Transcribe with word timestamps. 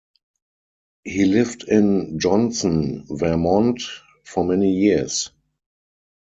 He 1.03 1.25
lived 1.25 1.65
in 1.65 2.17
Johnson, 2.17 3.05
Vermont 3.07 3.83
for 4.23 4.43
many 4.43 4.71
years. 4.71 5.29